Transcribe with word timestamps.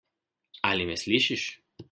Ali 0.69 0.89
me 0.91 0.97
slišiš? 1.03 1.47